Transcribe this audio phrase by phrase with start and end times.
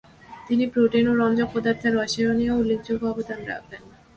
[0.47, 3.81] তিনি প্রোটিন ও রঞ্জক পদার্থের রসায়নেও উল্লেখযোগ্য অবদান রাখেন।